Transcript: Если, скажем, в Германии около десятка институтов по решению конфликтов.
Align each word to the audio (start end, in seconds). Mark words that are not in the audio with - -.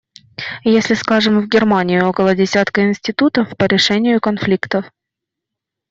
Если, 0.63 0.95
скажем, 0.95 1.39
в 1.41 1.47
Германии 1.47 1.99
около 1.99 2.33
десятка 2.35 2.83
институтов 2.89 3.55
по 3.55 3.65
решению 3.65 4.19
конфликтов. 4.19 4.91